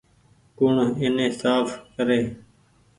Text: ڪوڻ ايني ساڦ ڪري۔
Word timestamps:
ڪوڻ 0.57 0.75
ايني 0.99 1.27
ساڦ 1.39 1.65
ڪري۔ 1.95 2.19